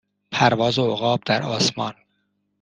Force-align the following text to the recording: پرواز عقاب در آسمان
پرواز 0.31 0.79
عقاب 0.79 1.21
در 1.25 1.43
آسمان 1.43 1.93